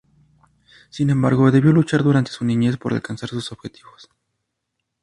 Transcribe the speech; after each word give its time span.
Sin 0.89 1.11
embargo 1.11 1.51
debió 1.51 1.71
luchar 1.73 2.01
durante 2.01 2.31
su 2.31 2.43
niñez 2.43 2.75
por 2.77 2.91
alcanzar 2.95 3.29
sus 3.29 3.51
objetivos. 3.51 4.09